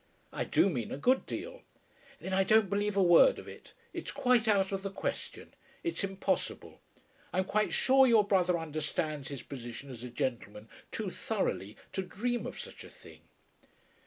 [0.33, 1.61] "I do mean a good deal."
[2.19, 3.73] "Then I don't believe a word of it.
[3.93, 5.53] It's quite out of the question.
[5.83, 6.81] It's impossible.
[7.31, 12.47] I'm quite sure your brother understands his position as a gentleman too thoroughly to dream
[12.47, 13.21] of such a thing."